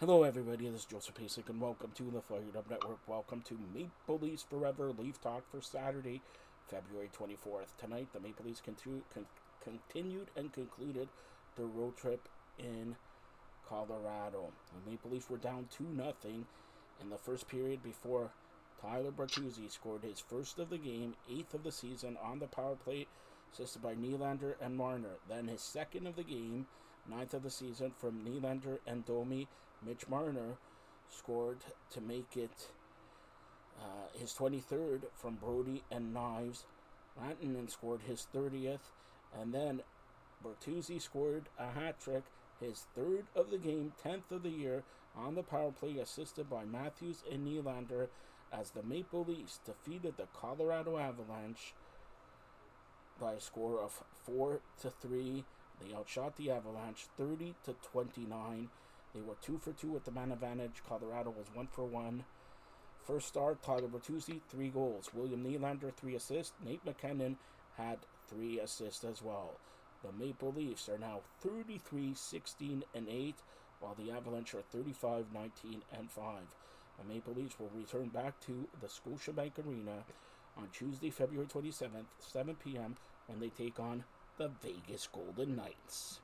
Hello, 0.00 0.22
everybody. 0.22 0.66
This 0.66 0.80
is 0.80 0.86
Joseph 0.86 1.14
Pasek, 1.14 1.50
and 1.50 1.60
welcome 1.60 1.90
to 1.94 2.04
the 2.04 2.22
Fired 2.22 2.56
Up 2.56 2.70
Network. 2.70 3.06
Welcome 3.06 3.42
to 3.42 3.58
Maple 3.74 4.18
Leafs 4.18 4.42
Forever 4.48 4.92
Leaf 4.92 5.20
Talk 5.20 5.42
for 5.50 5.60
Saturday, 5.60 6.22
February 6.68 7.10
24th. 7.14 7.76
Tonight, 7.76 8.08
the 8.14 8.20
Maple 8.20 8.46
Leafs 8.46 8.62
continu- 8.66 9.02
con- 9.12 9.26
continued 9.62 10.28
and 10.34 10.54
concluded 10.54 11.10
their 11.54 11.66
road 11.66 11.98
trip 11.98 12.30
in 12.58 12.96
Colorado. 13.68 14.52
The 14.72 14.90
Maple 14.90 15.10
Leafs 15.10 15.28
were 15.28 15.36
down 15.36 15.68
2 15.70 15.94
0 15.94 16.14
in 17.02 17.10
the 17.10 17.18
first 17.18 17.46
period 17.46 17.82
before 17.82 18.30
Tyler 18.80 19.12
Bertuzzi 19.12 19.70
scored 19.70 20.02
his 20.02 20.18
first 20.18 20.58
of 20.58 20.70
the 20.70 20.78
game, 20.78 21.14
eighth 21.30 21.52
of 21.52 21.62
the 21.62 21.72
season, 21.72 22.16
on 22.22 22.38
the 22.38 22.46
power 22.46 22.74
play, 22.74 23.06
assisted 23.52 23.82
by 23.82 23.94
Nylander 23.94 24.54
and 24.62 24.78
Marner. 24.78 25.18
Then 25.28 25.48
his 25.48 25.60
second 25.60 26.06
of 26.06 26.16
the 26.16 26.24
game, 26.24 26.68
ninth 27.10 27.34
of 27.34 27.42
the 27.42 27.50
season, 27.50 27.92
from 27.98 28.24
Nylander 28.24 28.78
and 28.86 29.04
Domi. 29.04 29.48
Mitch 29.84 30.08
Marner 30.08 30.56
scored 31.08 31.58
to 31.90 32.00
make 32.00 32.36
it 32.36 32.68
uh, 33.78 34.18
his 34.18 34.32
23rd 34.32 35.02
from 35.14 35.36
Brodie 35.36 35.82
and 35.90 36.14
Knies. 36.14 36.64
Rantanen 37.20 37.70
scored 37.70 38.02
his 38.02 38.26
30th, 38.34 38.92
and 39.38 39.52
then 39.52 39.82
Bertuzzi 40.44 41.00
scored 41.00 41.48
a 41.58 41.70
hat 41.70 42.00
trick, 42.00 42.22
his 42.60 42.86
third 42.94 43.24
of 43.34 43.50
the 43.50 43.58
game, 43.58 43.92
10th 44.04 44.30
of 44.30 44.42
the 44.42 44.50
year, 44.50 44.82
on 45.16 45.34
the 45.34 45.42
power 45.42 45.72
play, 45.72 45.98
assisted 45.98 46.48
by 46.48 46.64
Matthews 46.64 47.22
and 47.30 47.46
Nylander, 47.46 48.08
as 48.52 48.70
the 48.70 48.82
Maple 48.82 49.24
Leafs 49.24 49.60
defeated 49.64 50.16
the 50.16 50.26
Colorado 50.34 50.98
Avalanche 50.98 51.74
by 53.20 53.34
a 53.34 53.40
score 53.40 53.80
of 53.80 54.02
4 54.24 54.60
to 54.82 54.90
3. 54.90 55.44
They 55.80 55.94
outshot 55.94 56.36
the 56.36 56.50
Avalanche 56.50 57.06
30 57.16 57.54
to 57.64 57.74
29. 57.92 58.68
They 59.14 59.20
were 59.20 59.34
2 59.42 59.58
for 59.58 59.72
2 59.72 59.88
with 59.88 60.04
the 60.04 60.10
man 60.10 60.32
advantage. 60.32 60.82
Colorado 60.88 61.30
was 61.30 61.46
1 61.54 61.68
for 61.68 61.84
1. 61.84 62.24
First 63.02 63.28
star, 63.28 63.56
Tyler 63.56 63.88
Bertuzzi, 63.88 64.40
3 64.48 64.68
goals. 64.68 65.10
William 65.14 65.42
Nylander, 65.42 65.92
3 65.92 66.14
assists. 66.14 66.52
Nate 66.64 66.84
MacKinnon 66.84 67.36
had 67.76 67.98
3 68.28 68.60
assists 68.60 69.04
as 69.04 69.22
well. 69.22 69.54
The 70.02 70.12
Maple 70.12 70.52
Leafs 70.52 70.88
are 70.88 70.98
now 70.98 71.20
33 71.40 72.14
16 72.14 72.84
and 72.94 73.08
8, 73.08 73.34
while 73.80 73.94
the 73.94 74.10
Avalanche 74.10 74.54
are 74.54 74.62
35 74.62 75.26
19 75.32 75.82
and 75.92 76.10
5. 76.10 76.24
The 76.98 77.12
Maple 77.12 77.34
Leafs 77.34 77.58
will 77.58 77.70
return 77.74 78.08
back 78.08 78.38
to 78.46 78.68
the 78.80 78.86
Scotiabank 78.86 79.58
Arena 79.58 80.04
on 80.56 80.68
Tuesday, 80.72 81.10
February 81.10 81.46
27th, 81.46 82.06
7 82.18 82.56
p.m., 82.56 82.96
when 83.26 83.40
they 83.40 83.48
take 83.48 83.78
on 83.78 84.04
the 84.40 84.48
Vegas 84.62 85.06
Golden 85.12 85.54
Knights. 85.54 86.20